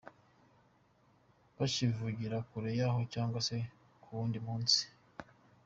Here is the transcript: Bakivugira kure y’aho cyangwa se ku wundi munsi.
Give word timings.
Bakivugira 1.57 2.37
kure 2.49 2.71
y’aho 2.79 2.99
cyangwa 3.13 3.39
se 3.47 3.57
ku 4.01 4.07
wundi 4.15 4.37
munsi. 4.45 4.81